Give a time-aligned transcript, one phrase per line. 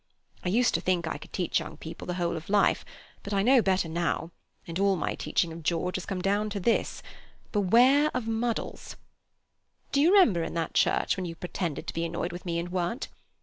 [0.43, 2.83] I used to think I could teach young people the whole of life,
[3.21, 4.31] but I know better now,
[4.65, 7.03] and all my teaching of George has come down to this:
[7.51, 8.79] beware of muddle.
[9.91, 12.69] Do you remember in that church, when you pretended to be annoyed with me and
[12.69, 13.09] weren't?